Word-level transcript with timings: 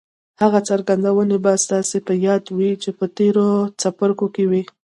هغه 0.41 0.59
څرګندونې 0.69 1.37
به 1.43 1.51
ستاسې 1.63 1.97
په 2.07 2.13
ياد 2.25 2.43
وي 2.57 2.71
چې 2.83 2.89
په 2.97 3.05
تېرو 3.17 3.47
څپرکو 3.81 4.25
کې 4.35 4.43
وې. 4.49 4.61